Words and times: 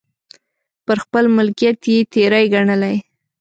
پر 0.85 0.97
خپل 1.03 1.23
ملکیت 1.37 1.79
یې 1.91 1.97
تېری 2.13 2.45
ګڼلی. 2.53 2.95